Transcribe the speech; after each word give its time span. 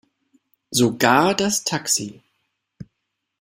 Sogar 0.71 1.35
das 1.35 1.63
Taxi. 1.63 2.23